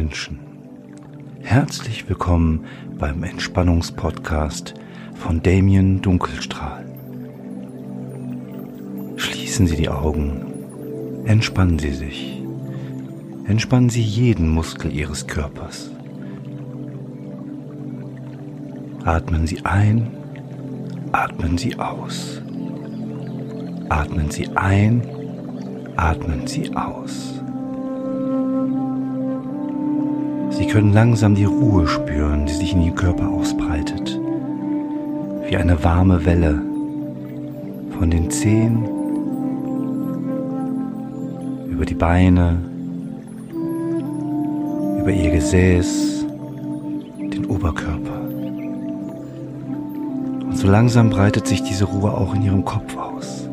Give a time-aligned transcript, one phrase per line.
[0.00, 0.38] Menschen.
[1.42, 2.64] Herzlich willkommen
[2.98, 4.72] beim Entspannungspodcast
[5.14, 6.86] von Damien Dunkelstrahl.
[9.16, 11.26] Schließen Sie die Augen.
[11.26, 12.42] Entspannen Sie sich.
[13.44, 15.90] Entspannen Sie jeden Muskel Ihres Körpers.
[19.04, 20.06] Atmen Sie ein,
[21.12, 22.40] atmen Sie aus.
[23.90, 25.02] Atmen Sie ein,
[25.96, 27.29] atmen Sie aus.
[30.50, 34.18] Sie können langsam die Ruhe spüren, die sich in Ihrem Körper ausbreitet.
[35.48, 36.60] Wie eine warme Welle
[37.98, 38.84] von den Zehen
[41.70, 42.58] über die Beine,
[45.00, 46.26] über Ihr Gesäß,
[47.18, 48.20] den Oberkörper.
[50.44, 53.48] Und so langsam breitet sich diese Ruhe auch in Ihrem Kopf aus.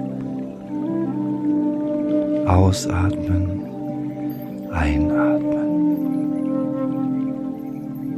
[2.45, 3.61] Ausatmen,
[4.71, 5.06] einatmen.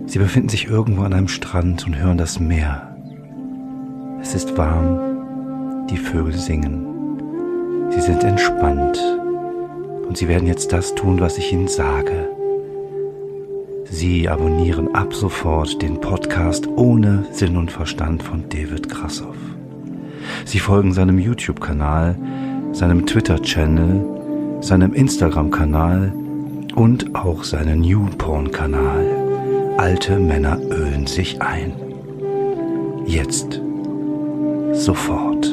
[0.09, 2.97] Sie befinden sich irgendwo an einem Strand und hören das Meer.
[4.19, 7.91] Es ist warm, die Vögel singen.
[7.91, 8.99] Sie sind entspannt
[10.07, 12.27] und sie werden jetzt das tun, was ich ihnen sage.
[13.83, 19.37] Sie abonnieren ab sofort den Podcast ohne Sinn und Verstand von David Krassoff.
[20.43, 22.15] Sie folgen seinem YouTube-Kanal,
[22.71, 26.13] seinem Twitter-Channel, seinem Instagram-Kanal
[26.73, 29.18] und auch seinem Newporn-Kanal.
[29.79, 31.73] Alte Männer ölen sich ein.
[33.05, 33.61] Jetzt.
[34.73, 35.47] Sofort.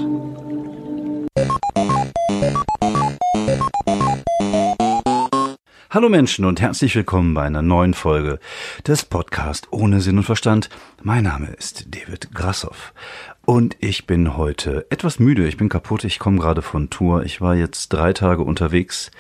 [5.90, 8.40] Hallo Menschen und herzlich willkommen bei einer neuen Folge
[8.84, 10.70] des Podcasts ohne Sinn und Verstand.
[11.04, 12.94] Mein Name ist David Grassoff
[13.46, 15.46] und ich bin heute etwas müde.
[15.46, 16.02] Ich bin kaputt.
[16.02, 17.24] Ich komme gerade von Tour.
[17.24, 19.12] Ich war jetzt drei Tage unterwegs.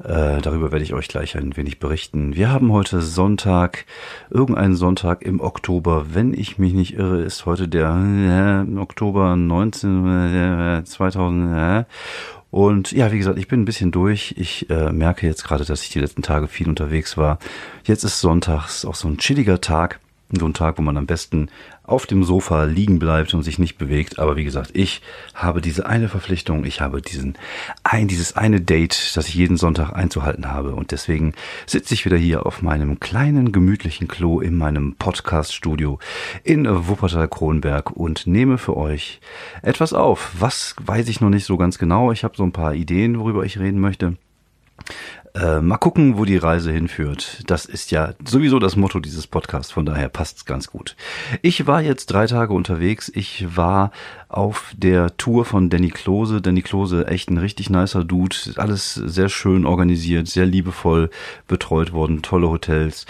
[0.00, 2.34] Äh, darüber werde ich euch gleich ein wenig berichten.
[2.34, 3.86] Wir haben heute Sonntag,
[4.28, 6.06] irgendeinen Sonntag im Oktober.
[6.12, 11.56] Wenn ich mich nicht irre, ist heute der äh, Oktober 19, äh, 2000.
[11.56, 11.84] Äh.
[12.50, 14.34] Und ja, wie gesagt, ich bin ein bisschen durch.
[14.36, 17.38] Ich äh, merke jetzt gerade, dass ich die letzten Tage viel unterwegs war.
[17.84, 20.00] Jetzt ist Sonntags auch so ein chilliger Tag
[20.38, 21.48] so ein Tag, wo man am besten
[21.82, 24.18] auf dem Sofa liegen bleibt und sich nicht bewegt.
[24.18, 25.02] Aber wie gesagt, ich
[25.34, 27.36] habe diese eine Verpflichtung, ich habe diesen
[27.82, 30.74] ein, dieses eine Date, das ich jeden Sonntag einzuhalten habe.
[30.74, 31.34] Und deswegen
[31.66, 35.98] sitze ich wieder hier auf meinem kleinen, gemütlichen Klo in meinem Podcast-Studio
[36.44, 39.20] in Wuppertal-Kronberg und nehme für euch
[39.62, 40.32] etwas auf.
[40.38, 42.12] Was weiß ich noch nicht so ganz genau.
[42.12, 44.16] Ich habe so ein paar Ideen, worüber ich reden möchte.
[45.34, 47.42] Äh, mal gucken, wo die Reise hinführt.
[47.46, 50.96] Das ist ja sowieso das Motto dieses Podcasts, von daher passt's ganz gut.
[51.42, 53.10] Ich war jetzt drei Tage unterwegs.
[53.14, 53.92] Ich war
[54.28, 56.40] auf der Tour von Danny Klose.
[56.40, 58.36] Danny Klose, echt ein richtig nicer Dude.
[58.56, 61.10] Alles sehr schön organisiert, sehr liebevoll
[61.46, 63.06] betreut worden, tolle Hotels.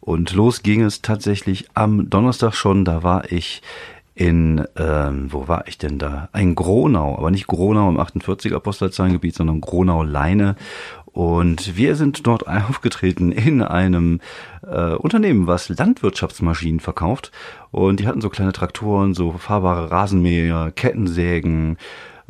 [0.00, 2.84] Und los ging es tatsächlich am Donnerstag schon.
[2.84, 3.62] Da war ich
[4.14, 6.28] in, ähm, wo war ich denn da?
[6.32, 10.54] Ein Gronau, aber nicht Gronau im 48er Postleitzahlengebiet, sondern Gronau-Leine.
[11.14, 14.20] Und wir sind dort aufgetreten in einem
[14.66, 17.30] äh, Unternehmen, was Landwirtschaftsmaschinen verkauft.
[17.70, 21.78] Und die hatten so kleine Traktoren, so fahrbare Rasenmäher, Kettensägen.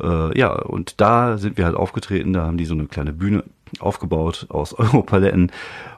[0.01, 2.31] Äh, ja, und da sind wir halt aufgetreten.
[2.31, 3.43] Da haben die so eine kleine Bühne
[3.79, 5.51] aufgebaut aus Europaletten.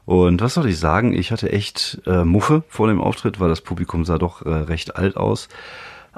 [0.05, 1.11] Und was soll ich sagen?
[1.11, 4.95] Ich hatte echt äh, Muffe vor dem Auftritt, weil das Publikum sah doch äh, recht
[4.95, 5.49] alt aus.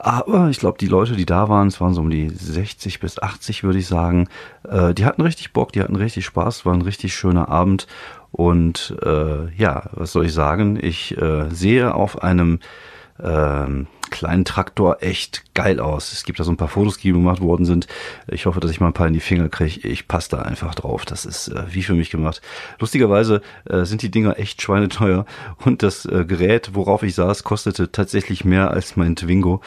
[0.02, 3.20] Aber ich glaube, die Leute, die da waren, es waren so um die 60 bis
[3.20, 4.30] 80, würde ich sagen,
[4.68, 7.86] äh, die hatten richtig Bock, die hatten richtig Spaß, war ein richtig schöner Abend.
[8.32, 10.80] Und äh, ja, was soll ich sagen?
[10.82, 12.60] Ich äh, sehe auf einem
[13.22, 16.12] ähm, kleinen Traktor echt geil aus.
[16.12, 17.88] Es gibt da so ein paar Fotos, die gemacht worden sind.
[18.28, 19.88] Ich hoffe, dass ich mal ein paar in die Finger kriege.
[19.88, 21.06] Ich passe da einfach drauf.
[21.06, 22.42] Das ist äh, wie für mich gemacht.
[22.80, 25.26] Lustigerweise äh, sind die Dinger echt schweineteuer
[25.64, 29.62] und das äh, Gerät, worauf ich saß, kostete tatsächlich mehr als mein Twingo.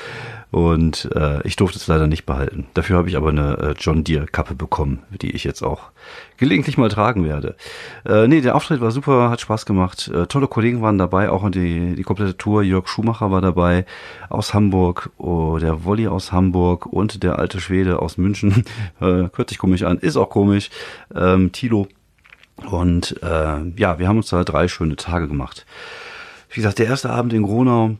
[0.52, 2.66] Und äh, ich durfte es leider nicht behalten.
[2.74, 5.84] Dafür habe ich aber eine äh, John Deere Kappe bekommen, die ich jetzt auch
[6.36, 7.56] gelegentlich mal tragen werde.
[8.04, 10.08] Äh, nee, der Auftritt war super, hat Spaß gemacht.
[10.14, 12.62] Äh, tolle Kollegen waren dabei, auch die, die komplette Tour.
[12.62, 13.86] Jörg Schumacher war dabei
[14.28, 18.64] aus Hamburg, oh, der Wolli aus Hamburg und der alte Schwede aus München.
[19.00, 20.68] äh, hört sich komisch an, ist auch komisch.
[21.14, 21.88] Ähm, Tilo.
[22.70, 25.64] Und äh, ja, wir haben uns da drei schöne Tage gemacht.
[26.50, 27.96] Wie gesagt, der erste Abend in Gronau,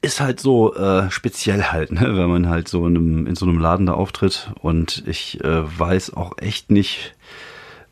[0.00, 2.16] ist halt so äh, speziell halt, ne?
[2.16, 5.78] wenn man halt so in, einem, in so einem Laden da auftritt und ich äh,
[5.78, 7.14] weiß auch echt nicht,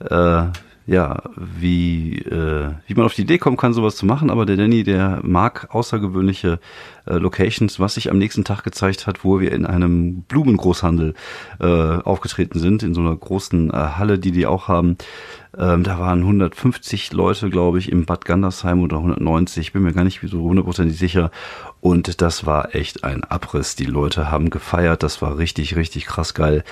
[0.01, 0.47] äh,
[0.85, 4.31] ja, wie, äh, wie man auf die Idee kommen kann, sowas zu machen.
[4.31, 6.59] Aber der Danny, der mag außergewöhnliche
[7.07, 11.15] äh, Locations, was sich am nächsten Tag gezeigt hat, wo wir in einem Blumengroßhandel
[11.61, 14.97] äh, aufgetreten sind, in so einer großen äh, Halle, die die auch haben.
[15.59, 19.93] Ähm, da waren 150 Leute, glaube ich, im Bad Gandersheim oder 190, ich bin mir
[19.93, 21.31] gar nicht so hundertprozentig sicher.
[21.81, 23.75] Und das war echt ein Abriss.
[23.77, 26.65] Die Leute haben gefeiert, das war richtig, richtig krass geil.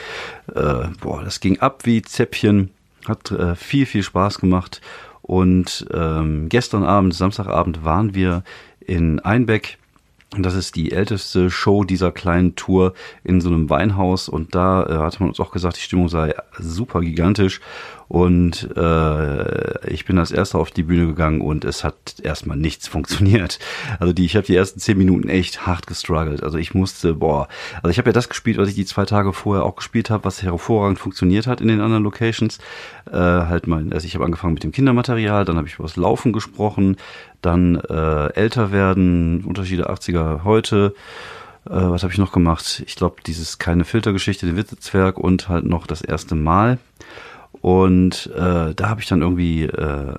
[0.55, 2.71] Äh, boah, das ging ab wie Zäppchen,
[3.07, 4.81] hat äh, viel, viel Spaß gemacht.
[5.23, 8.43] Und ähm, gestern Abend, Samstagabend, waren wir
[8.81, 9.79] in Einbeck
[10.39, 12.95] das ist die älteste Show dieser kleinen Tour
[13.25, 14.29] in so einem Weinhaus.
[14.29, 17.61] Und da äh, hatte man uns auch gesagt, die Stimmung sei super gigantisch.
[18.11, 22.89] Und äh, ich bin als erster auf die Bühne gegangen und es hat erstmal nichts
[22.89, 23.61] funktioniert.
[24.01, 26.43] Also die, ich habe die ersten zehn Minuten echt hart gestruggelt.
[26.43, 27.47] Also ich musste, boah,
[27.77, 30.25] also ich habe ja das gespielt, was ich die zwei Tage vorher auch gespielt habe,
[30.25, 32.59] was hervorragend funktioniert hat in den anderen Locations.
[33.09, 35.95] Äh, halt mal, also ich habe angefangen mit dem Kindermaterial, dann habe ich über das
[35.95, 36.97] Laufen gesprochen,
[37.43, 40.97] dann äh, älter werden, Unterschiede 80er heute.
[41.65, 42.83] Äh, was habe ich noch gemacht?
[42.87, 46.79] Ich glaube, dieses keine Filtergeschichte, den Witzezwerg und halt noch das erste Mal.
[47.61, 50.15] Und äh, da habe ich dann irgendwie äh,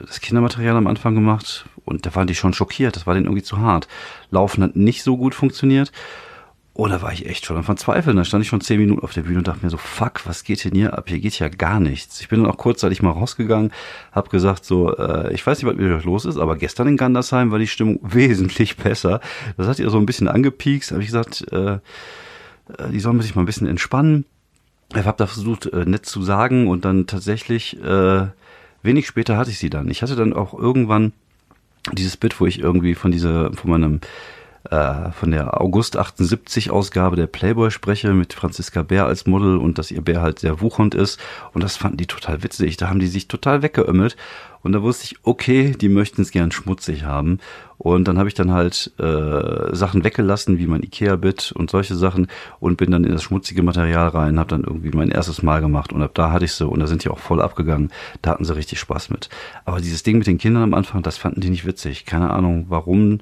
[0.00, 3.42] das Kindermaterial am Anfang gemacht und da waren die schon schockiert, das war denen irgendwie
[3.42, 3.88] zu hart.
[4.30, 5.92] Laufen hat nicht so gut funktioniert.
[6.72, 8.16] Und da war ich echt schon am Verzweifeln.
[8.16, 10.44] Da stand ich schon zehn Minuten auf der Bühne und dachte mir so, fuck, was
[10.44, 11.08] geht denn hier ab?
[11.08, 12.20] Hier geht ja gar nichts.
[12.20, 13.72] Ich bin dann auch kurzzeitig mal rausgegangen,
[14.12, 16.96] habe gesagt so, äh, ich weiß nicht, was mit euch los ist, aber gestern in
[16.96, 19.20] Gandersheim war die Stimmung wesentlich besser.
[19.56, 20.92] Das hat ihr so ein bisschen angepiekst.
[20.92, 21.78] Habe ich gesagt, äh, äh,
[22.90, 24.24] die sollen sich mal ein bisschen entspannen.
[24.94, 28.26] Ich habe da versucht, äh, nett zu sagen und dann tatsächlich, äh,
[28.82, 29.90] wenig später hatte ich sie dann.
[29.90, 31.12] Ich hatte dann auch irgendwann
[31.92, 34.00] dieses Bit, wo ich irgendwie von dieser, von meinem
[34.68, 39.78] äh, von der August 78 Ausgabe der Playboy spreche mit Franziska Bär als Model und
[39.78, 41.18] dass ihr Bär halt sehr wuchernd ist
[41.52, 42.76] und das fanden die total witzig.
[42.76, 44.16] Da haben die sich total weggeömmelt
[44.62, 47.38] und da wusste ich, okay, die möchten es gern schmutzig haben.
[47.78, 52.26] Und dann habe ich dann halt äh, Sachen weggelassen, wie mein Ikea-Bit und solche Sachen
[52.58, 55.94] und bin dann in das schmutzige Material rein, habe dann irgendwie mein erstes Mal gemacht
[55.94, 57.90] und ab da hatte ich sie und da sind die auch voll abgegangen.
[58.20, 59.30] Da hatten sie richtig Spaß mit.
[59.64, 62.04] Aber dieses Ding mit den Kindern am Anfang, das fanden die nicht witzig.
[62.04, 63.20] Keine Ahnung, warum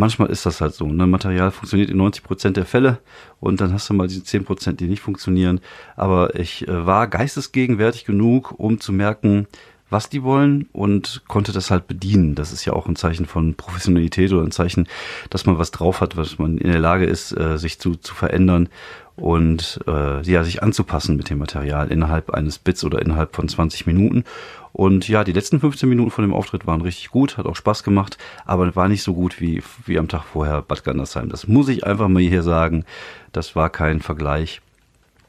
[0.00, 0.86] manchmal ist das halt so.
[0.86, 1.06] Ne?
[1.06, 2.98] Material funktioniert in 90 Prozent der Fälle
[3.38, 5.60] und dann hast du mal diese 10 Prozent, die nicht funktionieren.
[5.94, 9.46] Aber ich äh, war geistesgegenwärtig genug, um zu merken,
[9.90, 12.34] was die wollen und konnte das halt bedienen.
[12.34, 14.88] Das ist ja auch ein Zeichen von Professionalität oder ein Zeichen,
[15.28, 18.14] dass man was drauf hat, was man in der Lage ist, äh, sich zu, zu
[18.14, 18.68] verändern
[19.16, 23.86] und äh, ja, sich anzupassen mit dem Material innerhalb eines Bits oder innerhalb von 20
[23.86, 24.24] Minuten.
[24.72, 27.82] Und ja, die letzten 15 Minuten von dem Auftritt waren richtig gut, hat auch Spaß
[27.82, 31.28] gemacht, aber war nicht so gut wie, wie am Tag vorher Bad Gandersheim.
[31.28, 32.84] Das muss ich einfach mal hier sagen.
[33.32, 34.62] Das war kein Vergleich.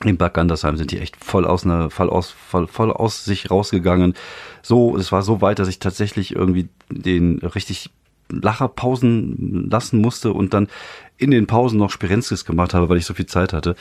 [0.03, 3.51] In Bad Gandersheim sind die echt voll aus, einer, voll aus, voll, voll aus sich
[3.51, 4.15] rausgegangen.
[4.61, 7.91] So, es war so weit, dass ich tatsächlich irgendwie den richtig
[8.41, 10.67] Lacherpausen lassen musste und dann
[11.21, 13.75] in den Pausen noch Spirenzkis gemacht habe, weil ich so viel Zeit hatte.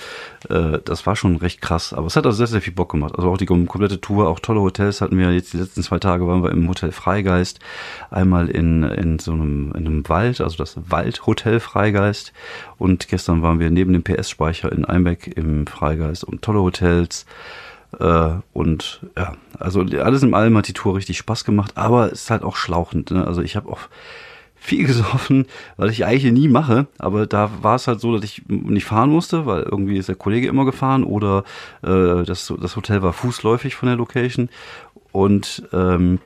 [0.50, 3.14] Äh, das war schon recht krass, aber es hat also sehr, sehr viel Bock gemacht.
[3.17, 6.26] Also auch die komplette Tour, auch tolle Hotels hatten wir jetzt die letzten zwei Tage
[6.26, 7.58] waren wir im Hotel Freigeist,
[8.11, 12.35] einmal in, in so einem, in einem Wald, also das Waldhotel Freigeist
[12.76, 17.25] und gestern waren wir neben dem PS-Speicher in Einbeck im Freigeist und tolle Hotels.
[17.99, 22.25] Äh, und ja, also alles in allem hat die Tour richtig Spaß gemacht, aber es
[22.25, 23.11] ist halt auch schlauchend.
[23.11, 23.26] Ne?
[23.26, 23.80] Also ich habe auch
[24.61, 28.43] viel gesoffen, weil ich eigentlich nie mache, aber da war es halt so, dass ich
[28.47, 31.45] nicht fahren musste, weil irgendwie ist der Kollege immer gefahren oder
[31.83, 34.50] äh, das, das Hotel war fußläufig von der Location
[35.12, 36.21] und ähm,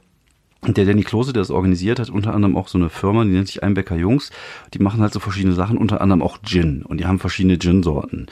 [0.67, 3.49] der Danny Klose, der das organisiert hat, unter anderem auch so eine Firma, die nennt
[3.49, 4.31] sich Einbecker Jungs.
[4.73, 6.83] Die machen halt so verschiedene Sachen, unter anderem auch Gin.
[6.83, 8.27] Und die haben verschiedene Gin-Sorten.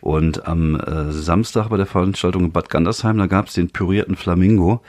[0.00, 4.16] Und am äh, Samstag bei der Veranstaltung in Bad Gandersheim, da gab es den pürierten
[4.16, 4.82] Flamingo.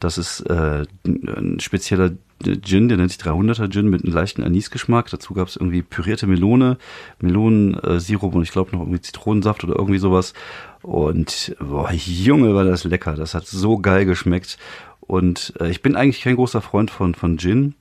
[0.00, 2.12] Das ist äh, ein spezieller
[2.42, 5.10] Gin, der nennt sich 300er Gin mit einem leichten Anisgeschmack.
[5.10, 6.76] Dazu gab es irgendwie pürierte Melone,
[7.20, 10.34] Melonensirup und ich glaube noch irgendwie Zitronensaft oder irgendwie sowas.
[10.82, 13.14] Und boah, Junge, war das lecker.
[13.14, 14.58] Das hat so geil geschmeckt.
[15.00, 17.74] Und äh, ich bin eigentlich kein großer Freund von, von Gin.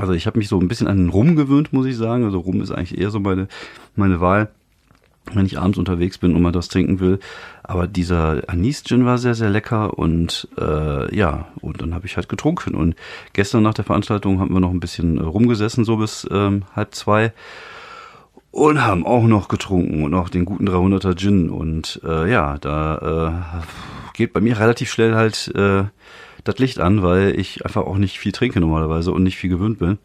[0.00, 2.24] Also ich habe mich so ein bisschen an den Rum gewöhnt, muss ich sagen.
[2.24, 3.48] Also Rum ist eigentlich eher so meine,
[3.96, 4.50] meine Wahl
[5.32, 7.18] wenn ich abends unterwegs bin und mal das trinken will.
[7.62, 12.28] Aber dieser Anis-Gin war sehr, sehr lecker und äh, ja, und dann habe ich halt
[12.28, 12.74] getrunken.
[12.74, 12.94] Und
[13.32, 17.32] gestern nach der Veranstaltung haben wir noch ein bisschen rumgesessen, so bis ähm, halb zwei
[18.54, 21.50] und haben auch noch getrunken und auch den guten 300er Gin.
[21.50, 25.84] Und äh, ja, da äh, geht bei mir relativ schnell halt äh,
[26.44, 29.80] das Licht an, weil ich einfach auch nicht viel trinke normalerweise und nicht viel gewöhnt
[29.80, 29.98] bin.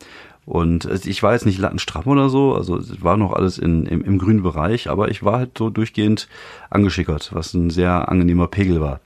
[0.50, 4.04] Und ich war jetzt nicht lattenstramm oder so, also es war noch alles in, im,
[4.04, 6.28] im grünen Bereich, aber ich war halt so durchgehend
[6.72, 9.00] angeschickert, was ein sehr angenehmer Pegel war.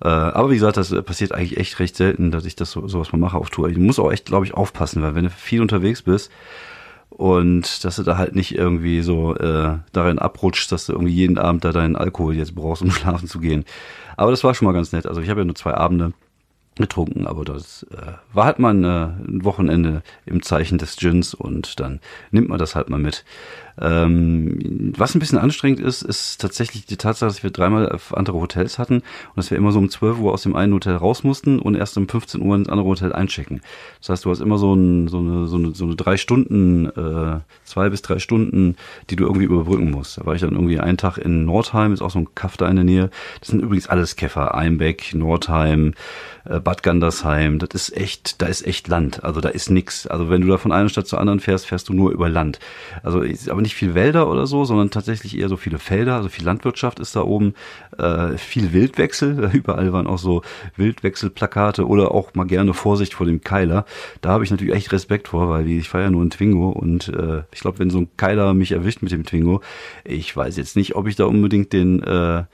[0.00, 3.10] Äh, aber wie gesagt, das passiert eigentlich echt recht selten, dass ich das so, sowas
[3.10, 3.68] mal mache auf Tour.
[3.68, 6.30] Ich muss auch echt, glaube ich, aufpassen, weil wenn du viel unterwegs bist
[7.08, 11.36] und dass du da halt nicht irgendwie so äh, darin abrutschst, dass du irgendwie jeden
[11.36, 13.64] Abend da deinen Alkohol jetzt brauchst, um schlafen zu gehen.
[14.16, 15.08] Aber das war schon mal ganz nett.
[15.08, 16.12] Also ich habe ja nur zwei Abende
[16.76, 21.80] getrunken, aber das äh, war halt mal äh, ein Wochenende im Zeichen des Gins und
[21.80, 22.00] dann
[22.30, 23.24] nimmt man das halt mal mit.
[23.80, 28.78] Ähm, was ein bisschen anstrengend ist, ist tatsächlich die Tatsache, dass wir dreimal andere Hotels
[28.78, 31.58] hatten und dass wir immer so um 12 Uhr aus dem einen Hotel raus mussten
[31.58, 33.62] und erst um 15 Uhr ins andere Hotel einchecken.
[34.00, 36.86] Das heißt, du hast immer so, ein, so, eine, so, eine, so eine drei Stunden,
[36.86, 38.76] äh, zwei bis drei Stunden,
[39.08, 40.18] die du irgendwie überbrücken musst.
[40.18, 42.68] Da war ich dann irgendwie einen Tag in Nordheim, ist auch so ein Kaff da
[42.68, 43.10] in der Nähe.
[43.40, 44.54] Das sind übrigens alles Käfer.
[44.54, 45.94] Einbeck, Nordheim,
[46.44, 47.58] äh, Bad Gandersheim.
[47.58, 49.24] Das ist echt, da ist echt Land.
[49.24, 50.06] Also da ist nix.
[50.06, 52.58] Also wenn du da von einer Stadt zur anderen fährst, fährst du nur über Land.
[53.02, 56.28] Also aber nicht nicht viel Wälder oder so, sondern tatsächlich eher so viele Felder, also
[56.28, 57.54] viel Landwirtschaft ist da oben,
[57.98, 60.42] äh, viel Wildwechsel, überall waren auch so
[60.76, 63.84] Wildwechselplakate oder auch mal gerne Vorsicht vor dem Keiler.
[64.20, 67.08] Da habe ich natürlich echt Respekt vor, weil ich fahre ja nur ein Twingo und
[67.08, 69.60] äh, ich glaube, wenn so ein Keiler mich erwischt mit dem Twingo,
[70.04, 72.44] ich weiß jetzt nicht, ob ich da unbedingt den äh,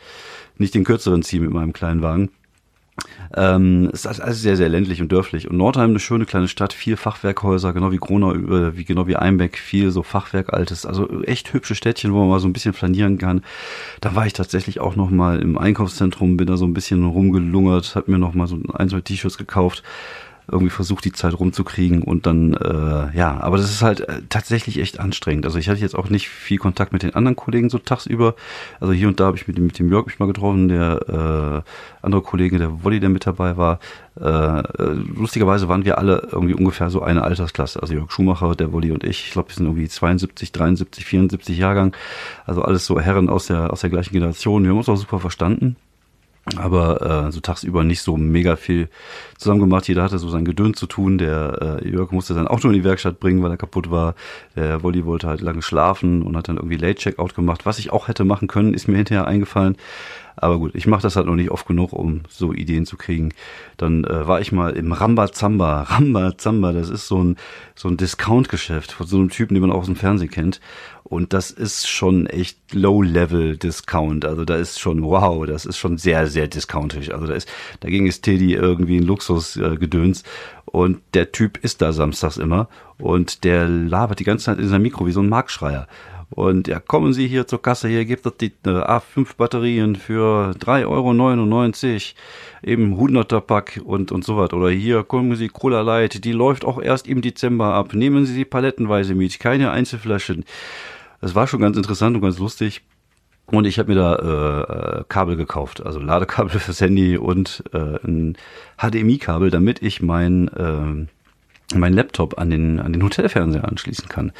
[0.58, 2.30] nicht den kürzeren ziehe mit meinem kleinen Wagen.
[3.34, 5.50] Ähm, es ist alles sehr, sehr ländlich und dörflich.
[5.50, 9.58] Und Nordheim eine schöne kleine Stadt, viel Fachwerkhäuser, genau wie Gronau, wie genau wie Einbeck,
[9.58, 13.18] viel so Fachwerk altes, also echt hübsche Städtchen, wo man mal so ein bisschen flanieren
[13.18, 13.42] kann.
[14.00, 17.94] Da war ich tatsächlich auch noch mal im Einkaufszentrum, bin da so ein bisschen rumgelungert,
[17.96, 19.82] hab mir noch mal so ein, zwei T-Shirts gekauft
[20.48, 24.78] irgendwie versucht, die Zeit rumzukriegen und dann, äh, ja, aber das ist halt äh, tatsächlich
[24.78, 25.44] echt anstrengend.
[25.44, 28.36] Also ich hatte jetzt auch nicht viel Kontakt mit den anderen Kollegen so tagsüber.
[28.78, 32.06] Also hier und da habe ich mit mit dem Jörg mich mal getroffen, der äh,
[32.06, 33.80] andere Kollege, der Wolli, der mit dabei war.
[34.20, 34.62] Äh,
[35.16, 37.82] lustigerweise waren wir alle irgendwie ungefähr so eine Altersklasse.
[37.82, 39.26] Also Jörg Schumacher, der Wolli und ich.
[39.26, 41.96] Ich glaube, wir sind irgendwie 72, 73, 74 Jahrgang.
[42.44, 44.62] Also alles so Herren aus der, aus der gleichen Generation.
[44.62, 45.76] Wir haben uns auch super verstanden
[46.54, 48.88] aber äh, so tagsüber nicht so mega viel
[49.36, 49.88] zusammen gemacht.
[49.88, 51.18] Jeder hatte so sein Gedöns zu tun.
[51.18, 54.14] Der äh, Jörg musste sein Auto in die Werkstatt bringen, weil er kaputt war.
[54.54, 57.66] Der Wolli wollte halt lange schlafen und hat dann irgendwie Late Checkout gemacht.
[57.66, 59.76] Was ich auch hätte machen können, ist mir hinterher eingefallen.
[60.36, 63.32] Aber gut, ich mache das halt noch nicht oft genug, um so Ideen zu kriegen.
[63.78, 65.82] Dann äh, war ich mal im Rambazamba.
[65.82, 67.36] Rambazamba, das ist so ein,
[67.74, 70.60] so ein Discount-Geschäft von so einem Typen, den man auch aus dem Fernsehen kennt.
[71.08, 74.24] Und das ist schon echt Low-Level-Discount.
[74.24, 77.14] Also da ist schon, wow, das ist schon sehr, sehr discountig.
[77.14, 77.48] Also da ist,
[77.80, 80.22] dagegen ist Teddy irgendwie ein Luxusgedöns.
[80.22, 80.24] Äh,
[80.64, 82.68] und der Typ ist da samstags immer.
[82.98, 85.86] Und der labert die ganze Zeit in seinem Mikro wie so ein Marktschreier.
[86.30, 90.54] Und ja, kommen Sie hier zur Kasse, hier gibt es die äh, A5 Batterien für
[90.58, 91.12] 3,99 Euro,
[92.64, 94.52] eben 100er Pack und, und so was.
[94.52, 97.94] Oder hier kommen Sie Cola Light, die läuft auch erst im Dezember ab.
[97.94, 100.44] Nehmen Sie sie palettenweise mit, keine Einzelflaschen.
[101.20, 102.82] Das war schon ganz interessant und ganz lustig.
[103.46, 107.98] Und ich habe mir da äh, äh, Kabel gekauft, also Ladekabel fürs Handy und äh,
[108.04, 108.36] ein
[108.78, 111.08] HDMI-Kabel, damit ich mein
[111.72, 114.32] äh, mein Laptop an den, an den Hotelfernseher anschließen kann.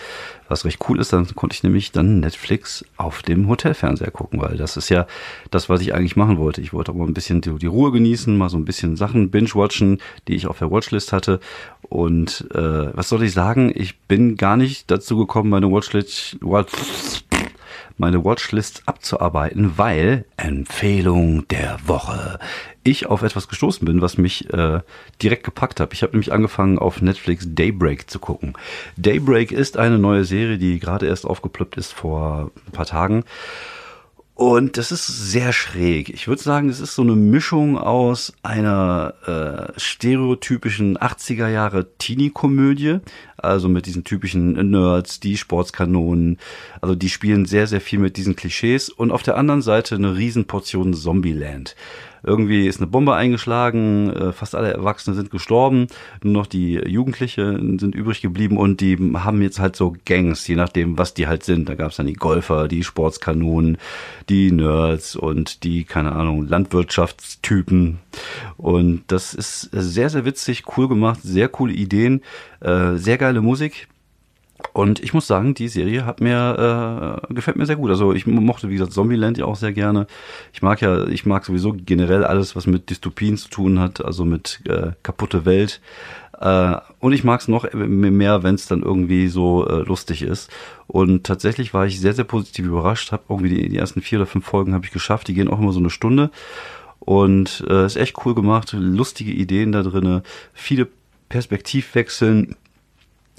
[0.48, 4.56] Was recht cool ist, dann konnte ich nämlich dann Netflix auf dem Hotelfernseher gucken, weil
[4.56, 5.06] das ist ja
[5.50, 6.60] das, was ich eigentlich machen wollte.
[6.60, 9.30] Ich wollte auch mal ein bisschen die, die Ruhe genießen, mal so ein bisschen Sachen
[9.30, 11.40] binge-watchen, die ich auf der Watchlist hatte.
[11.88, 13.72] Und äh, was soll ich sagen?
[13.74, 17.24] Ich bin gar nicht dazu gekommen, meine Watchlist, Watch,
[17.96, 22.38] meine Watchlist abzuarbeiten, weil Empfehlung der Woche
[22.84, 24.80] ich auf etwas gestoßen bin, was mich äh,
[25.22, 25.92] direkt gepackt hat.
[25.92, 28.54] Ich habe nämlich angefangen auf Netflix Daybreak zu gucken.
[28.96, 33.24] Daybreak ist eine neue Serie, die gerade erst aufgeploppt ist vor ein paar Tagen.
[34.36, 36.10] Und das ist sehr schräg.
[36.10, 42.98] Ich würde sagen, es ist so eine Mischung aus einer äh, stereotypischen 80er Jahre Teenie-Komödie,
[43.38, 46.36] also mit diesen typischen Nerds, die Sportskanonen,
[46.82, 50.14] also die spielen sehr, sehr viel mit diesen Klischees und auf der anderen Seite eine
[50.14, 51.74] Riesenportion Zombieland.
[52.22, 55.86] Irgendwie ist eine Bombe eingeschlagen, äh, fast alle Erwachsenen sind gestorben,
[56.22, 60.56] nur noch die Jugendlichen sind übrig geblieben und die haben jetzt halt so Gangs, je
[60.56, 61.68] nachdem, was die halt sind.
[61.68, 63.78] Da gab es dann die Golfer, die Sportskanonen,
[64.28, 67.98] die Nerds und die, keine Ahnung, Landwirtschaftstypen.
[68.56, 72.22] Und das ist sehr, sehr witzig, cool gemacht, sehr coole Ideen,
[72.60, 73.88] äh, sehr geile Musik.
[74.72, 77.90] Und ich muss sagen, die Serie hat mir äh, gefällt mir sehr gut.
[77.90, 80.06] Also ich mochte wie gesagt Zombieland ja auch sehr gerne.
[80.52, 84.24] Ich mag ja, ich mag sowieso generell alles, was mit Dystopien zu tun hat, also
[84.24, 85.80] mit äh, kaputte Welt.
[86.40, 90.50] Äh, und ich mag es noch mehr, wenn es dann irgendwie so äh, lustig ist.
[90.86, 93.12] Und tatsächlich war ich sehr, sehr positiv überrascht.
[93.12, 95.28] Habe irgendwie die, die ersten vier oder fünf Folgen habe ich geschafft.
[95.28, 96.30] Die gehen auch immer so eine Stunde.
[97.00, 98.72] Und äh, ist echt cool gemacht.
[98.72, 100.22] Lustige Ideen da drinne,
[100.52, 100.88] viele
[101.28, 102.56] Perspektivwechseln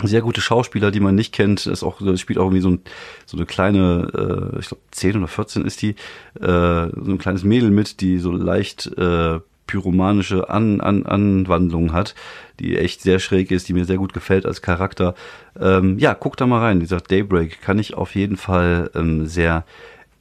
[0.04, 1.66] sehr gute Schauspieler, die man nicht kennt.
[1.66, 2.82] Das, auch, das spielt auch irgendwie so, ein,
[3.26, 5.96] so eine kleine, äh, ich glaube 10 oder 14 ist die,
[6.40, 12.16] äh, so ein kleines Mädel mit, die so leicht äh, pyromanische An An Anwandlung hat,
[12.60, 15.14] die echt sehr schräg ist, die mir sehr gut gefällt als Charakter.
[15.60, 16.78] Ähm, ja, guck da mal rein.
[16.78, 19.66] Wie gesagt, Daybreak kann ich auf jeden Fall ähm, sehr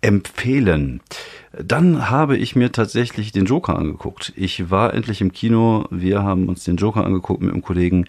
[0.03, 1.01] empfehlen.
[1.53, 4.33] Dann habe ich mir tatsächlich den Joker angeguckt.
[4.37, 5.87] Ich war endlich im Kino.
[5.91, 8.07] Wir haben uns den Joker angeguckt mit einem Kollegen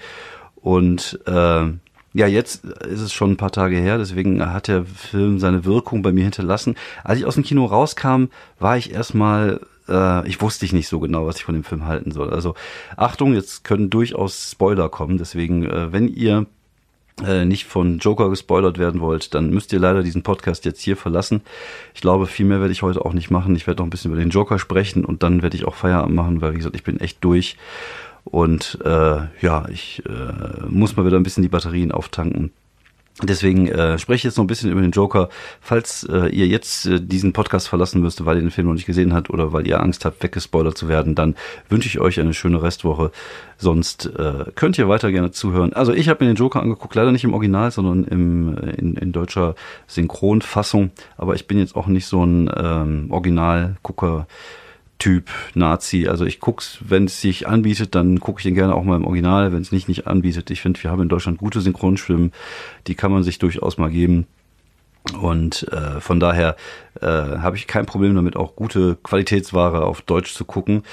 [0.62, 1.66] und äh,
[2.14, 6.02] ja, jetzt ist es schon ein paar Tage her, deswegen hat der Film seine Wirkung
[6.02, 6.76] bei mir hinterlassen.
[7.04, 8.26] Als ich aus dem Kino rauskam,
[8.60, 12.12] war ich erstmal, äh, ich wusste nicht so genau, was ich von dem Film halten
[12.12, 12.32] soll.
[12.32, 12.56] Also
[12.96, 16.48] Achtung, jetzt können durchaus Spoiler kommen, deswegen, äh, wenn ihr
[17.24, 20.98] äh, nicht von Joker gespoilert werden wollt, dann müsst ihr leider diesen Podcast jetzt hier
[20.98, 21.42] verlassen.
[21.94, 23.56] Ich glaube, viel mehr werde ich heute auch nicht machen.
[23.56, 26.16] Ich werde noch ein bisschen über den Joker sprechen und dann werde ich auch Feierabend
[26.16, 27.58] machen, weil wie gesagt, ich bin echt durch.
[28.32, 32.52] Und äh, ja, ich äh, muss mal wieder ein bisschen die Batterien auftanken.
[33.24, 35.30] Deswegen äh, spreche ich jetzt noch ein bisschen über den Joker.
[35.60, 38.86] Falls äh, ihr jetzt äh, diesen Podcast verlassen müsst, weil ihr den Film noch nicht
[38.86, 41.36] gesehen habt oder weil ihr Angst habt, weggespoilert zu werden, dann
[41.68, 43.12] wünsche ich euch eine schöne Restwoche.
[43.58, 45.74] Sonst äh, könnt ihr weiter gerne zuhören.
[45.74, 48.96] Also ich habe mir den Joker angeguckt, leider nicht im Original, sondern im, äh, in,
[48.98, 49.56] in deutscher
[49.88, 50.92] Synchronfassung.
[51.18, 54.28] Aber ich bin jetzt auch nicht so ein ähm, Originalgucker.
[55.00, 56.08] Typ Nazi.
[56.08, 59.06] Also ich guck's, wenn es sich anbietet, dann gucke ich den gerne auch mal im
[59.06, 59.52] Original.
[59.52, 62.32] Wenn es nicht nicht anbietet, ich finde, wir haben in Deutschland gute Synchronstimmen,
[62.88, 64.26] die kann man sich durchaus mal geben.
[65.22, 66.56] Und äh, von daher
[67.02, 70.84] äh, habe ich kein Problem damit, auch gute Qualitätsware auf Deutsch zu gucken.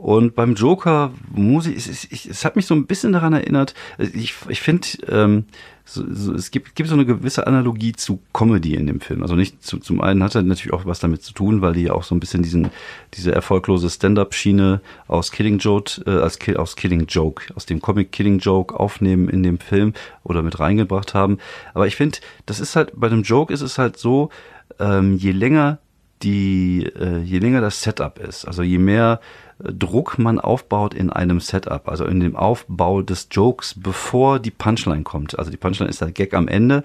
[0.00, 3.74] Und beim Joker muss ich, es, es, es hat mich so ein bisschen daran erinnert.
[3.98, 5.44] Ich, ich finde, ähm,
[5.84, 9.20] so, so, es gibt, gibt so eine gewisse Analogie zu Comedy in dem Film.
[9.20, 11.82] Also nicht zu, zum einen hat er natürlich auch was damit zu tun, weil die
[11.82, 12.70] ja auch so ein bisschen diesen
[13.12, 18.38] diese erfolglose Stand-up-Schiene aus Killing Joke, äh, aus, aus Killing Joke, aus dem Comic Killing
[18.38, 19.92] Joke aufnehmen in dem Film
[20.24, 21.36] oder mit reingebracht haben.
[21.74, 24.30] Aber ich finde, das ist halt bei einem Joke ist es halt so,
[24.78, 25.78] ähm, je länger
[26.22, 29.20] die, äh, je länger das Setup ist, also je mehr
[29.62, 35.02] Druck man aufbaut in einem Setup, also in dem Aufbau des Jokes, bevor die Punchline
[35.02, 35.38] kommt.
[35.38, 36.82] Also die Punchline ist der Gag am Ende,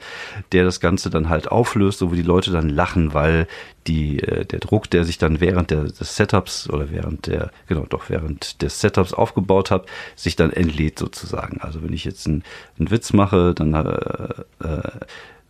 [0.51, 3.47] der das Ganze dann halt auflöst, so wie die Leute dann lachen, weil
[3.87, 7.85] die, äh, der Druck, der sich dann während der, des Setups oder während der, genau,
[7.87, 11.61] doch während des Setups aufgebaut hat, sich dann entlädt sozusagen.
[11.61, 12.43] Also wenn ich jetzt einen,
[12.77, 14.99] einen Witz mache, dann äh, äh,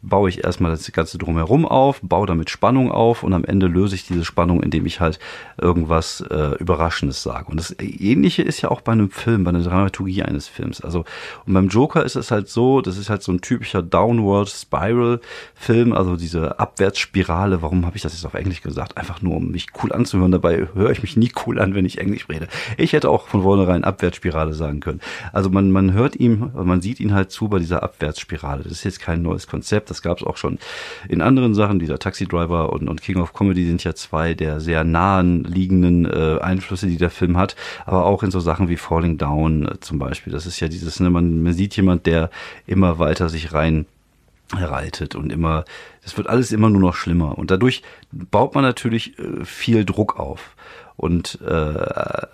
[0.08, 3.96] baue ich erstmal das Ganze drumherum auf, baue damit Spannung auf und am Ende löse
[3.96, 5.20] ich diese Spannung, indem ich halt
[5.60, 7.48] irgendwas äh, Überraschendes sage.
[7.50, 10.82] Und das Ähnliche ist ja auch bei einem Film, bei einer Dramaturgie eines Films.
[10.82, 11.06] Also
[11.46, 15.20] und beim Joker ist es halt so, das ist halt so ein typischer Downward Spiral
[15.56, 17.62] Film, also diese Abwärtsspirale.
[17.62, 18.98] Warum habe ich das jetzt auf Englisch gesagt?
[18.98, 20.32] Einfach nur, um mich cool anzuhören.
[20.32, 22.48] Dabei höre ich mich nie cool an, wenn ich Englisch rede.
[22.78, 25.02] Ich hätte auch von vornherein Abwärtsspirale sagen können.
[25.34, 28.64] Also man, man hört ihm, man sieht ihn halt zu bei dieser Abwärtsspirale.
[28.64, 30.60] Das ist jetzt kein neues Konzept das gab es auch schon
[31.08, 31.80] in anderen Sachen.
[31.80, 36.06] Dieser Taxi Driver und, und King of Comedy sind ja zwei der sehr nahen liegenden
[36.06, 37.56] äh, Einflüsse, die der Film hat.
[37.86, 40.34] Aber auch in so Sachen wie Falling Down äh, zum Beispiel.
[40.34, 42.30] Das ist ja dieses, ne, man, man sieht jemand, der
[42.68, 43.86] immer weiter sich rein
[44.54, 45.66] reitet und immer,
[46.04, 47.38] das wird alles immer nur noch schlimmer.
[47.38, 47.82] Und dadurch
[48.12, 50.56] baut man natürlich äh, viel Druck auf.
[50.98, 52.28] Und äh,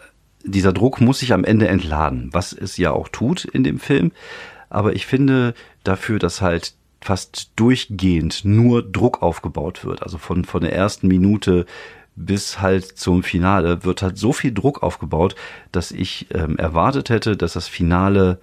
[0.43, 4.11] dieser Druck muss sich am Ende entladen, was es ja auch tut in dem Film.
[4.69, 10.03] Aber ich finde dafür, dass halt fast durchgehend nur Druck aufgebaut wird.
[10.03, 11.65] Also von, von der ersten Minute
[12.15, 15.35] bis halt zum Finale wird halt so viel Druck aufgebaut,
[15.71, 18.39] dass ich ähm, erwartet hätte, dass das Finale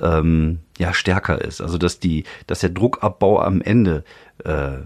[0.00, 1.60] ähm, ja stärker ist.
[1.60, 4.04] Also dass die, dass der Druckabbau am Ende
[4.42, 4.78] äh,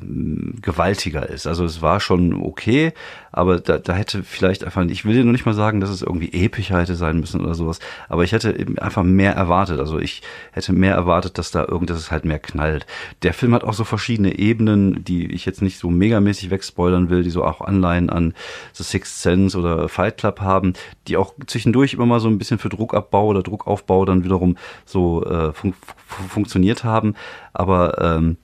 [0.60, 1.46] gewaltiger ist.
[1.46, 2.92] Also es war schon okay,
[3.32, 6.02] aber da, da hätte vielleicht einfach, ich will dir noch nicht mal sagen, dass es
[6.02, 9.80] irgendwie epischer hätte sein müssen oder sowas, aber ich hätte eben einfach mehr erwartet.
[9.80, 10.22] Also ich
[10.52, 12.86] hätte mehr erwartet, dass da irgendwas halt mehr knallt.
[13.22, 17.22] Der Film hat auch so verschiedene Ebenen, die ich jetzt nicht so megamäßig wegspoilern will,
[17.22, 18.34] die so auch Anleihen an
[18.74, 20.74] The Sixth Sense oder Fight Club haben,
[21.06, 25.24] die auch zwischendurch immer mal so ein bisschen für Druckabbau oder Druckaufbau dann wiederum so
[25.24, 25.74] äh, fun
[26.06, 27.14] funktioniert haben.
[27.52, 28.36] Aber ähm,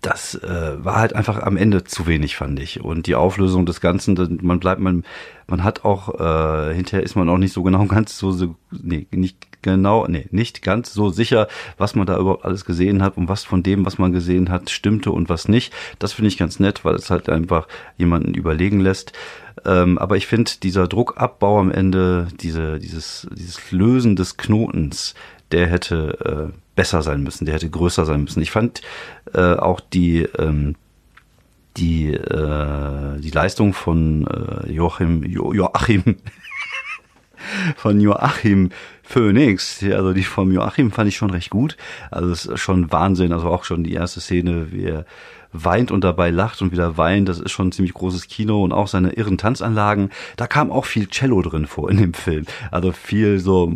[0.00, 2.82] das äh, war halt einfach am Ende zu wenig, fand ich.
[2.82, 5.04] Und die Auflösung des Ganzen, man bleibt, man,
[5.46, 9.06] man hat auch, äh, hinterher ist man auch nicht so genau ganz so, so nee,
[9.10, 13.28] nicht genau, nee, nicht ganz so sicher, was man da überhaupt alles gesehen hat und
[13.28, 15.72] was von dem, was man gesehen hat, stimmte und was nicht.
[15.98, 19.12] Das finde ich ganz nett, weil es halt einfach jemanden überlegen lässt.
[19.64, 25.14] Ähm, aber ich finde, dieser Druckabbau am Ende, diese, dieses, dieses Lösen des Knotens,
[25.52, 28.42] der hätte äh, besser sein müssen, der hätte größer sein müssen.
[28.42, 28.82] Ich fand
[29.34, 30.76] äh, auch die ähm,
[31.76, 36.16] die äh, die Leistung von äh, Joachim jo, Joachim
[37.76, 38.70] von Joachim
[39.02, 39.82] Phoenix.
[39.82, 41.76] Also die von Joachim fand ich schon recht gut.
[42.10, 43.32] Also es ist schon Wahnsinn.
[43.32, 45.06] Also auch schon die erste Szene, wie er
[45.64, 47.28] weint und dabei lacht und wieder weint.
[47.28, 50.10] Das ist schon ein ziemlich großes Kino und auch seine irren Tanzanlagen.
[50.36, 52.44] Da kam auch viel Cello drin vor in dem Film.
[52.70, 53.72] Also viel so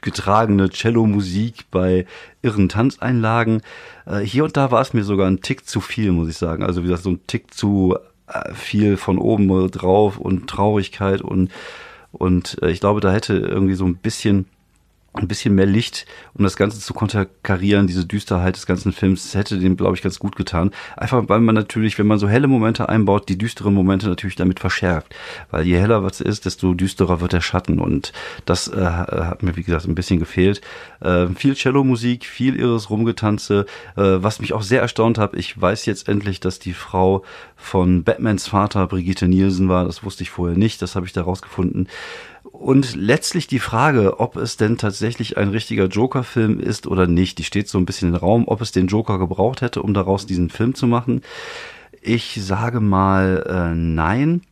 [0.00, 2.06] getragene Cello-Musik bei
[2.42, 3.62] irren Tanzeinlagen.
[4.06, 6.62] Äh, hier und da war es mir sogar ein Tick zu viel, muss ich sagen.
[6.62, 11.50] Also wie gesagt, so ein Tick zu äh, viel von oben drauf und Traurigkeit und
[12.12, 14.46] und äh, ich glaube, da hätte irgendwie so ein bisschen
[15.14, 19.58] ein bisschen mehr Licht, um das Ganze zu konterkarieren, diese Düsterheit des ganzen Films, hätte
[19.58, 20.70] dem, glaube ich, ganz gut getan.
[20.96, 24.60] Einfach, weil man natürlich, wenn man so helle Momente einbaut, die düsteren Momente natürlich damit
[24.60, 25.14] verschärft.
[25.50, 27.78] Weil je heller was ist, desto düsterer wird der Schatten.
[27.80, 28.12] Und
[28.44, 30.60] das äh, hat mir, wie gesagt, ein bisschen gefehlt.
[31.00, 33.66] Äh, viel Cello-Musik, viel irres Rumgetanze,
[33.96, 35.34] äh, was mich auch sehr erstaunt hat.
[35.34, 37.24] Ich weiß jetzt endlich, dass die Frau
[37.56, 39.84] von Batmans Vater Brigitte Nielsen war.
[39.84, 40.80] Das wusste ich vorher nicht.
[40.82, 41.88] Das habe ich da rausgefunden.
[42.58, 47.44] Und letztlich die Frage, ob es denn tatsächlich ein richtiger Joker-Film ist oder nicht, die
[47.44, 50.50] steht so ein bisschen im Raum, ob es den Joker gebraucht hätte, um daraus diesen
[50.50, 51.22] Film zu machen.
[52.02, 54.42] Ich sage mal äh, nein.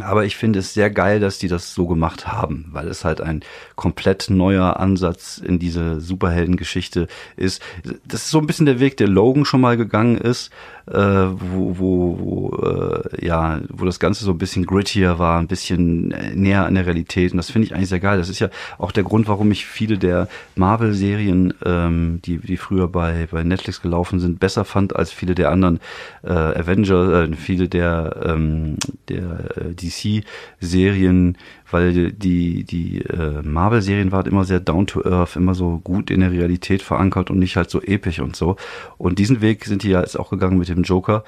[0.00, 3.20] Aber ich finde es sehr geil, dass die das so gemacht haben, weil es halt
[3.20, 3.44] ein
[3.76, 7.62] komplett neuer Ansatz in diese Superheldengeschichte ist.
[8.04, 10.50] Das ist so ein bisschen der Weg, der Logan schon mal gegangen ist,
[10.86, 15.46] äh, wo, wo, wo äh, ja, wo das Ganze so ein bisschen grittier war, ein
[15.46, 17.32] bisschen näher an der Realität.
[17.32, 18.18] Und das finde ich eigentlich sehr geil.
[18.18, 22.88] Das ist ja auch der Grund, warum ich viele der Marvel-Serien, ähm, die, die früher
[22.88, 25.80] bei, bei Netflix gelaufen sind, besser fand als viele der anderen
[26.22, 28.76] äh, Avenger, äh, viele der, ähm,
[29.08, 31.36] der äh, DC-Serien,
[31.74, 36.20] weil die, die äh, Marvel-Serien waren immer sehr down to earth, immer so gut in
[36.20, 38.54] der Realität verankert und nicht halt so episch und so.
[38.96, 41.24] Und diesen Weg sind die ja jetzt auch gegangen mit dem Joker.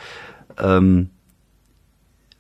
[0.57, 1.11] Ähm,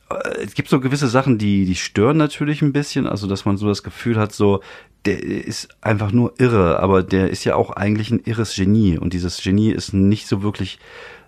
[0.08, 3.56] äh, es gibt so gewisse Sachen, die, die stören natürlich ein bisschen, also dass man
[3.56, 4.60] so das Gefühl hat, so,
[5.04, 9.14] der ist einfach nur irre, aber der ist ja auch eigentlich ein irres Genie und
[9.14, 10.78] dieses Genie ist nicht so wirklich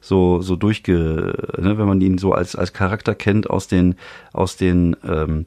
[0.00, 3.96] so so durchge, ne, wenn man ihn so als als Charakter kennt aus den
[4.32, 5.46] aus den ähm,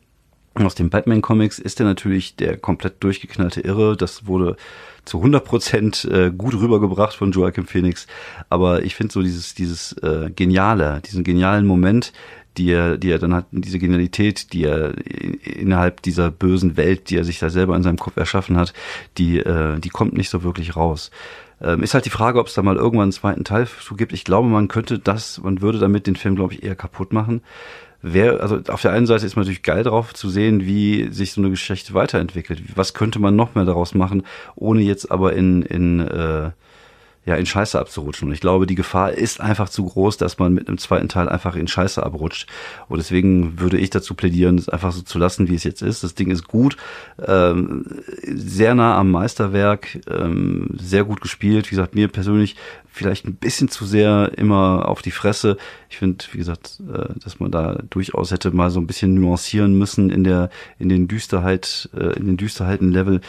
[0.55, 3.95] aus den Batman Comics ist er natürlich der komplett durchgeknallte Irre.
[3.95, 4.57] Das wurde
[5.05, 8.05] zu 100 Prozent äh, gut rübergebracht von Joachim Phoenix.
[8.49, 12.11] Aber ich finde so dieses dieses äh, geniale, diesen genialen Moment,
[12.57, 14.93] die er, die er dann hat, diese Genialität, die er
[15.45, 18.73] innerhalb dieser bösen Welt, die er sich da selber in seinem Kopf erschaffen hat,
[19.17, 21.11] die, äh, die kommt nicht so wirklich raus.
[21.61, 24.13] Ähm, ist halt die Frage, ob es da mal irgendwann einen zweiten Teil zu gibt.
[24.13, 27.41] Ich glaube, man könnte das, man würde damit den Film, glaube ich, eher kaputt machen.
[28.01, 31.33] Wer, also auf der einen Seite ist man natürlich geil drauf zu sehen, wie sich
[31.33, 32.61] so eine Geschichte weiterentwickelt.
[32.75, 34.23] Was könnte man noch mehr daraus machen,
[34.55, 36.51] ohne jetzt aber in, in äh,
[37.23, 38.27] ja, in Scheiße abzurutschen.
[38.27, 41.29] Und ich glaube, die Gefahr ist einfach zu groß, dass man mit einem zweiten Teil
[41.29, 42.47] einfach in Scheiße abrutscht.
[42.89, 46.03] Und deswegen würde ich dazu plädieren, es einfach so zu lassen, wie es jetzt ist.
[46.03, 46.77] Das Ding ist gut,
[47.23, 47.85] ähm,
[48.23, 51.67] sehr nah am Meisterwerk, ähm, sehr gut gespielt.
[51.67, 52.55] Wie gesagt, mir persönlich
[52.91, 55.57] vielleicht ein bisschen zu sehr immer auf die Fresse.
[55.89, 59.77] Ich finde, wie gesagt, äh, dass man da durchaus hätte mal so ein bisschen nuancieren
[59.77, 63.21] müssen in der, in den Düsterheit, äh, in den Düsterheiten-Level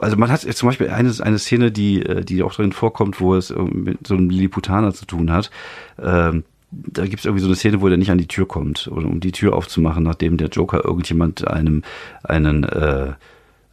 [0.00, 3.34] also man hat zum Beispiel eine, eine Szene, die, äh, die auch drin vorkommt, wo
[3.34, 5.50] es mit so einem Lilliputaner zu tun hat.
[6.00, 8.86] Ähm, da gibt es irgendwie so eine Szene, wo der nicht an die Tür kommt,
[8.86, 11.82] um die Tür aufzumachen, nachdem der Joker irgendjemand einem
[12.22, 13.12] einen äh,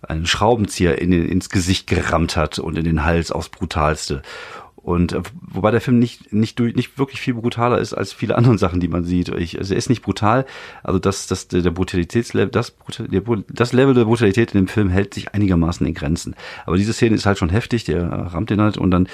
[0.01, 4.21] einen Schraubenzieher in, ins Gesicht gerammt hat und in den Hals aufs brutalste.
[4.87, 8.57] Und äh, wobei der Film nicht, nicht, nicht wirklich viel brutaler ist als viele andere
[8.57, 9.27] Sachen, die man sieht.
[9.27, 10.45] Ich, also er ist nicht brutal,
[10.81, 12.73] also das, das, der Brutalitätslevel, das,
[13.49, 16.35] das Level der Brutalität in dem Film hält sich einigermaßen in Grenzen.
[16.65, 19.09] Aber diese Szene ist halt schon heftig, der rammt den halt und dann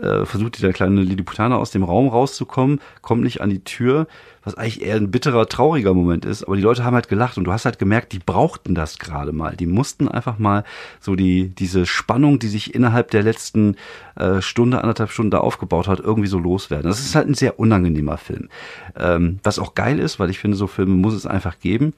[0.00, 4.06] äh, versucht der kleine Lilliputaner aus dem Raum rauszukommen, kommt nicht an die Tür,
[4.48, 6.42] was eigentlich eher ein bitterer, trauriger Moment ist.
[6.42, 9.32] Aber die Leute haben halt gelacht und du hast halt gemerkt, die brauchten das gerade
[9.32, 9.56] mal.
[9.56, 10.64] Die mussten einfach mal
[11.00, 13.76] so die, diese Spannung, die sich innerhalb der letzten
[14.16, 16.88] äh, Stunde, anderthalb Stunden da aufgebaut hat, irgendwie so loswerden.
[16.88, 18.48] Das ist halt ein sehr unangenehmer Film.
[18.96, 21.92] Ähm, was auch geil ist, weil ich finde, so Filme muss es einfach geben.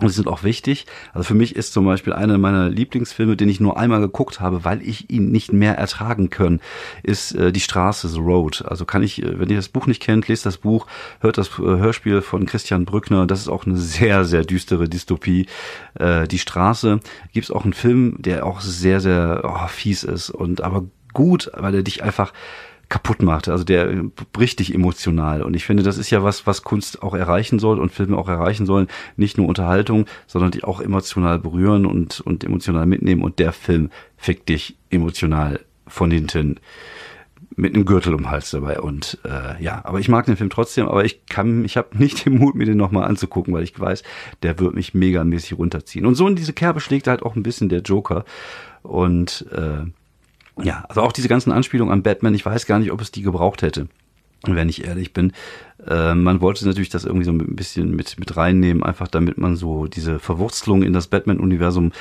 [0.00, 0.86] Und sie sind auch wichtig.
[1.12, 4.64] Also für mich ist zum Beispiel einer meiner Lieblingsfilme, den ich nur einmal geguckt habe,
[4.64, 6.60] weil ich ihn nicht mehr ertragen können,
[7.02, 8.64] ist äh, Die Straße, The Road.
[8.66, 10.86] Also kann ich, äh, wenn ihr das Buch nicht kennt, lest das Buch,
[11.20, 13.26] hört das äh, Hörspiel von Christian Brückner.
[13.26, 15.46] Das ist auch eine sehr, sehr düstere Dystopie.
[15.94, 17.00] Äh, Die Straße
[17.32, 21.50] gibt es auch einen Film, der auch sehr, sehr oh, fies ist und aber gut,
[21.54, 22.32] weil er dich einfach
[22.90, 23.48] kaputt macht.
[23.48, 25.42] Also der bricht dich emotional.
[25.42, 28.28] Und ich finde, das ist ja was, was Kunst auch erreichen soll und Filme auch
[28.28, 28.88] erreichen sollen.
[29.16, 33.22] Nicht nur Unterhaltung, sondern die auch emotional berühren und, und emotional mitnehmen.
[33.22, 36.60] Und der Film fickt dich emotional von hinten
[37.56, 38.80] mit einem Gürtel um den Hals dabei.
[38.80, 42.24] Und äh, ja, aber ich mag den Film trotzdem, aber ich kann, ich habe nicht
[42.26, 44.02] den Mut, mir den nochmal anzugucken, weil ich weiß,
[44.42, 46.06] der wird mich megamäßig runterziehen.
[46.06, 48.24] Und so in diese Kerbe schlägt halt auch ein bisschen der Joker.
[48.82, 49.90] Und äh,
[50.62, 53.22] ja, also auch diese ganzen Anspielungen an Batman, ich weiß gar nicht, ob es die
[53.22, 53.88] gebraucht hätte
[54.46, 55.32] wenn ich ehrlich bin.
[55.86, 59.56] Äh, man wollte natürlich das irgendwie so ein bisschen mit, mit reinnehmen, einfach damit man
[59.56, 61.92] so diese Verwurzelung in das Batman-Universum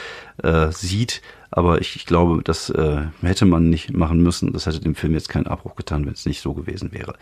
[0.43, 1.21] äh, sieht.
[1.51, 4.53] Aber ich, ich glaube, das äh, hätte man nicht machen müssen.
[4.53, 7.15] Das hätte dem Film jetzt keinen Abbruch getan, wenn es nicht so gewesen wäre.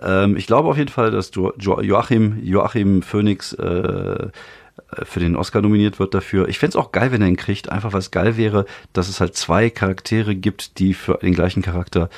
[0.00, 4.28] Ähm, ich glaube auf jeden Fall, dass jo jo Joachim, Joachim Phoenix äh,
[5.02, 6.48] für den Oscar nominiert wird dafür.
[6.48, 9.20] Ich fände es auch geil, wenn er ihn kriegt, einfach es geil wäre, dass es
[9.20, 12.08] halt zwei Charaktere gibt, die für den gleichen Charakter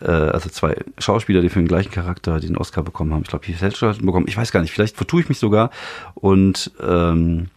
[0.00, 3.22] äh, also zwei Schauspieler, die für den gleichen Charakter den Oscar bekommen haben.
[3.22, 4.26] Ich glaube, Heath Ledger hat bekommen.
[4.28, 5.70] Ich weiß gar nicht, vielleicht vertue ich mich sogar.
[6.14, 7.48] Und ähm,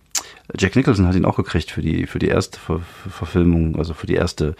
[0.57, 4.07] Jack Nicholson hat ihn auch gekriegt für die für die erste Ver Verfilmung, also für
[4.07, 4.55] die erste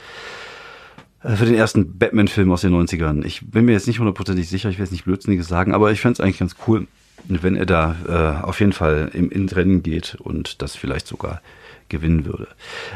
[1.24, 3.26] äh, für den ersten Batman-Film aus den 90ern.
[3.26, 6.02] Ich bin mir jetzt nicht hundertprozentig sicher, ich will jetzt nicht Blödsinniges sagen, aber ich
[6.02, 6.88] fände es eigentlich ganz cool,
[7.27, 11.41] wenn er da äh, auf jeden Fall im, im Rennen geht und das vielleicht sogar
[11.89, 12.47] gewinnen würde.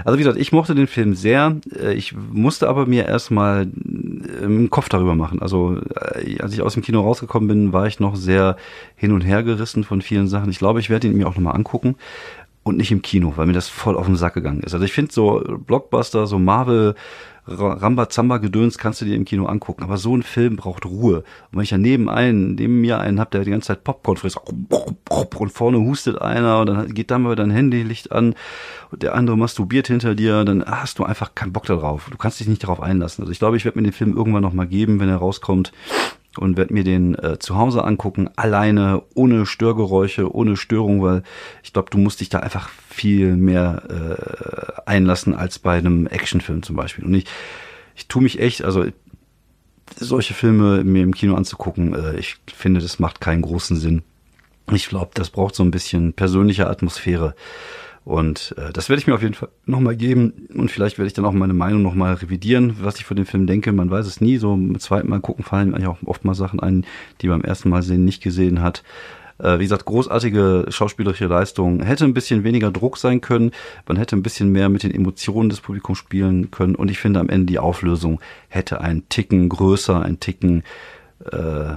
[0.05, 1.57] Also wie gesagt, ich mochte den Film sehr.
[1.77, 5.41] Äh, ich musste aber mir erstmal äh, einen Kopf darüber machen.
[5.41, 5.77] Also
[6.15, 8.55] äh, als ich aus dem Kino rausgekommen bin, war ich noch sehr
[8.95, 10.49] hin und her gerissen von vielen Sachen.
[10.49, 11.95] Ich glaube, ich werde ihn mir auch nochmal angucken
[12.63, 14.73] und nicht im Kino, weil mir das voll auf den Sack gegangen ist.
[14.73, 16.95] Also ich finde so Blockbuster, so Marvel,
[17.47, 21.17] Rambazamba-Gedöns kannst du dir im Kino angucken, aber so ein Film braucht Ruhe.
[21.17, 24.17] Und wenn ich ja neben einen, neben mir einen hab, der die ganze Zeit Popcorn
[24.17, 28.36] frisst, und vorne hustet einer und dann geht da mal dein Handylicht an
[28.91, 32.08] und der andere masturbiert hinter dir, dann hast du einfach keinen Bock darauf.
[32.10, 33.23] Du kannst dich nicht darauf einlassen.
[33.23, 35.71] Also ich glaube, ich werde mir den Film irgendwann noch mal geben, wenn er rauskommt
[36.38, 41.24] und werde mir den äh, zu Hause angucken, alleine, ohne Störgeräusche, ohne Störung, weil
[41.63, 46.63] ich glaube, du musst dich da einfach viel mehr äh, einlassen als bei einem Actionfilm
[46.63, 47.06] zum Beispiel.
[47.06, 47.26] Und ich,
[47.96, 48.86] ich tue mich echt, also
[49.96, 54.04] solche Filme mir im Kino anzugucken, äh, ich finde, das macht keinen großen Sinn.
[54.72, 57.36] Ich glaube, das braucht so ein bisschen persönliche Atmosphäre.
[58.06, 61.13] Und äh, das werde ich mir auf jeden Fall nochmal geben und vielleicht werde ich
[61.13, 63.72] dann auch meine Meinung nochmal revidieren, was ich von dem Film denke.
[63.72, 64.38] Man weiß es nie.
[64.38, 66.86] So beim zweiten Mal gucken fallen eigentlich auch oft mal Sachen ein,
[67.22, 68.84] die beim ersten Mal sehen nicht gesehen hat.
[69.39, 71.82] Äh, wie gesagt, großartige schauspielerische Leistung.
[71.82, 73.52] Hätte ein bisschen weniger Druck sein können.
[73.88, 76.76] Man hätte ein bisschen mehr mit den Emotionen des Publikums spielen können.
[76.76, 80.63] Und ich finde am Ende die Auflösung hätte einen Ticken größer, einen Ticken
[81.32, 81.76] äh,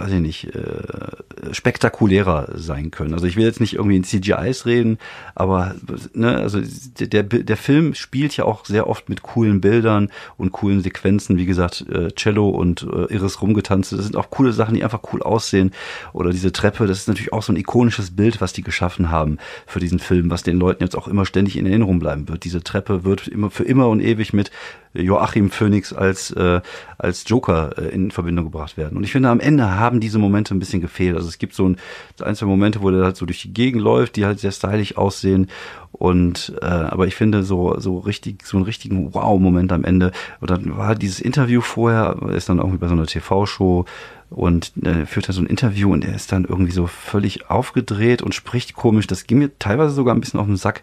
[0.00, 3.14] weiß ich nicht, äh, spektakulärer sein können.
[3.14, 4.98] Also ich will jetzt nicht irgendwie in CGIs reden,
[5.34, 5.74] aber
[6.14, 6.60] ne, also
[6.98, 11.36] der, der Film spielt ja auch sehr oft mit coolen Bildern und coolen Sequenzen.
[11.36, 15.02] Wie gesagt, äh, Cello und äh, Iris rumgetanzt, das sind auch coole Sachen, die einfach
[15.12, 15.72] cool aussehen.
[16.12, 19.38] Oder diese Treppe, das ist natürlich auch so ein ikonisches Bild, was die geschaffen haben
[19.66, 22.44] für diesen Film, was den Leuten jetzt auch immer ständig in Erinnerung bleiben wird.
[22.44, 24.50] Diese Treppe wird immer für immer und ewig mit
[24.92, 26.60] Joachim Phoenix als, äh,
[26.98, 28.96] als Joker äh, in Verbindung gebracht werden.
[28.96, 31.16] Und ich finde, am Ende haben diese Momente ein bisschen gefehlt.
[31.16, 31.76] Also es gibt so ein,
[32.20, 34.96] ein zwei Momente, wo der halt so durch die Gegend läuft, die halt sehr stylisch
[34.96, 35.48] aussehen.
[35.92, 40.12] Und äh, aber ich finde so so richtig so einen richtigen Wow-Moment am Ende.
[40.40, 43.84] Und dann war dieses Interview vorher, ist dann irgendwie bei so einer TV-Show
[44.30, 48.22] und äh, führt dann so ein Interview und er ist dann irgendwie so völlig aufgedreht
[48.22, 49.06] und spricht komisch.
[49.06, 50.82] Das ging mir teilweise sogar ein bisschen auf den Sack.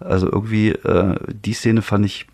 [0.00, 2.26] Also irgendwie äh, die Szene fand ich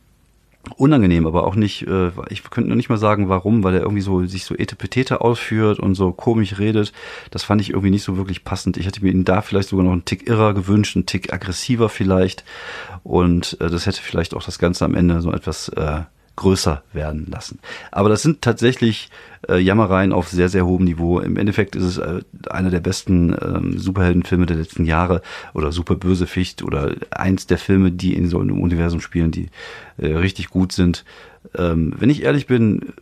[0.77, 4.03] unangenehm, aber auch nicht, äh, ich könnte noch nicht mal sagen, warum, weil er irgendwie
[4.03, 6.93] so sich so etepetete ausführt und so komisch redet.
[7.31, 8.77] Das fand ich irgendwie nicht so wirklich passend.
[8.77, 11.89] Ich hätte mir ihn da vielleicht sogar noch einen Tick irrer gewünscht, einen Tick aggressiver
[11.89, 12.45] vielleicht.
[13.03, 16.03] Und äh, das hätte vielleicht auch das Ganze am Ende so etwas äh,
[16.37, 17.59] größer werden lassen.
[17.91, 19.11] Aber das sind tatsächlich
[19.49, 21.21] äh, Jammereien auf sehr, sehr hohem Niveau.
[21.21, 22.21] Im Endeffekt ist es äh,
[22.51, 28.15] einer der besten ähm, Superheldenfilme der letzten Jahre oder Superböseficht oder eins der Filme, die
[28.15, 29.49] in so einem Universum spielen, die
[29.99, 31.05] äh, richtig gut sind.
[31.57, 32.93] Ähm, wenn ich ehrlich bin,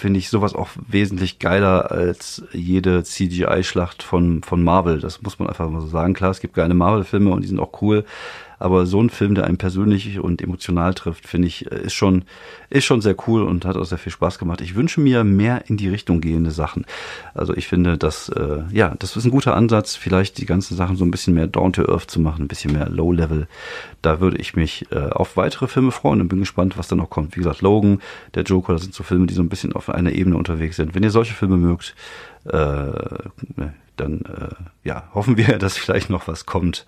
[0.00, 4.98] finde ich sowas auch wesentlich geiler als jede CGI-Schlacht von, von Marvel.
[4.98, 6.14] Das muss man einfach mal so sagen.
[6.14, 8.04] Klar, es gibt geile Marvel-Filme und die sind auch cool.
[8.60, 12.24] Aber so ein Film, der einen persönlich und emotional trifft, finde ich, äh, ist schon,
[12.68, 14.60] ist schon sehr cool und hat auch sehr viel Spaß gemacht.
[14.60, 16.84] Ich wünsche mir mehr in die Richtung gehende Sachen.
[17.34, 20.96] Also ich finde, dass, äh, ja, das ist ein guter Ansatz, vielleicht die ganzen Sachen
[20.96, 23.48] so ein bisschen mehr down to earth zu machen, ein bisschen mehr low level.
[24.02, 27.08] Da würde ich mich äh, auf weitere Filme freuen und bin gespannt, was da noch
[27.08, 27.34] kommt.
[27.36, 28.02] Wie gesagt, Logan,
[28.34, 30.94] der Joker, das sind so Filme, die so ein bisschen auf einer Ebene unterwegs sind.
[30.94, 31.94] Wenn ihr solche Filme mögt,
[32.44, 32.92] äh,
[33.96, 36.86] dann äh, ja, hoffen wir, dass vielleicht noch was kommt.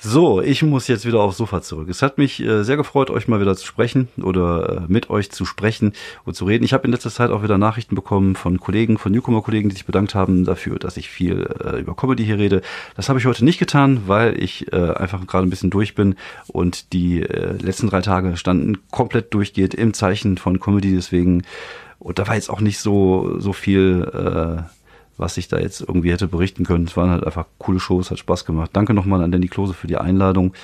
[0.00, 1.88] So, ich muss jetzt wieder aufs Sofa zurück.
[1.88, 5.32] Es hat mich äh, sehr gefreut, euch mal wieder zu sprechen oder äh, mit euch
[5.32, 5.92] zu sprechen
[6.24, 6.62] und zu reden.
[6.62, 9.86] Ich habe in letzter Zeit auch wieder Nachrichten bekommen von Kollegen, von Newcomer-Kollegen, die sich
[9.86, 12.62] bedankt haben dafür, dass ich viel äh, über Comedy hier rede.
[12.94, 16.14] Das habe ich heute nicht getan, weil ich äh, einfach gerade ein bisschen durch bin
[16.46, 20.94] und die äh, letzten drei Tage standen komplett durchgeht im Zeichen von Comedy.
[20.94, 21.42] Deswegen,
[21.98, 24.64] und da war jetzt auch nicht so, so viel...
[25.18, 26.84] Was ich da jetzt irgendwie hätte berichten können.
[26.84, 28.70] Es waren halt einfach coole Shows, hat Spaß gemacht.
[28.72, 30.54] Danke nochmal an Danny Klose für die Einladung.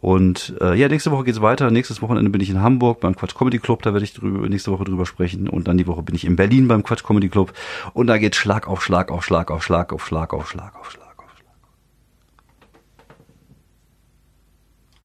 [0.00, 1.70] Und äh, ja, nächste Woche geht's weiter.
[1.70, 4.70] Nächstes Wochenende bin ich in Hamburg beim Quatsch Comedy Club, da werde ich drüber, nächste
[4.70, 5.48] Woche drüber sprechen.
[5.48, 7.54] Und dann die Woche bin ich in Berlin beim Quatsch Comedy Club.
[7.94, 10.90] Und da geht Schlag auf Schlag auf Schlag auf Schlag auf Schlag auf Schlag auf
[10.90, 11.03] Schlag.